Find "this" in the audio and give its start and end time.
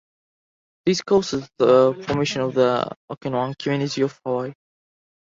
0.83-1.03